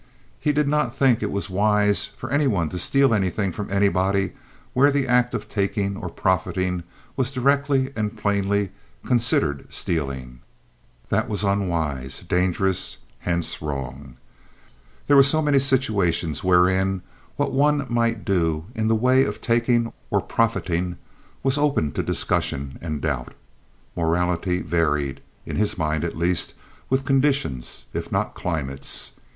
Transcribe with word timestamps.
He 0.39 0.51
did 0.51 0.67
not 0.67 0.95
think 0.95 1.21
it 1.21 1.29
was 1.31 1.47
wise 1.47 2.05
for 2.05 2.31
any 2.31 2.47
one 2.47 2.69
to 2.69 2.79
steal 2.79 3.13
anything 3.13 3.51
from 3.51 3.69
anybody 3.69 4.33
where 4.73 4.89
the 4.91 5.07
act 5.07 5.35
of 5.35 5.47
taking 5.47 5.95
or 5.95 6.09
profiting 6.09 6.81
was 7.15 7.31
directly 7.31 7.93
and 7.95 8.17
plainly 8.17 8.71
considered 9.05 9.71
stealing. 9.71 10.39
That 11.09 11.29
was 11.29 11.43
unwise—dangerous—hence 11.43 13.61
wrong. 13.61 14.15
There 15.05 15.15
were 15.15 15.21
so 15.21 15.39
many 15.39 15.59
situations 15.59 16.43
wherein 16.43 17.03
what 17.35 17.51
one 17.53 17.85
might 17.87 18.25
do 18.25 18.65
in 18.73 18.87
the 18.87 18.95
way 18.95 19.23
of 19.23 19.39
taking 19.39 19.93
or 20.09 20.19
profiting 20.19 20.97
was 21.43 21.59
open 21.59 21.91
to 21.91 22.01
discussion 22.01 22.79
and 22.81 23.01
doubt. 23.03 23.35
Morality 23.95 24.63
varied, 24.63 25.21
in 25.45 25.57
his 25.57 25.77
mind 25.77 26.03
at 26.03 26.17
least, 26.17 26.55
with 26.89 27.05
conditions, 27.05 27.85
if 27.93 28.11
not 28.11 28.33
climates. 28.33 29.11